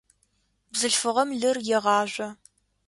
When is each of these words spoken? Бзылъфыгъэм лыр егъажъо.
Бзылъфыгъэм 0.71 1.29
лыр 1.39 1.57
егъажъо. 1.77 2.27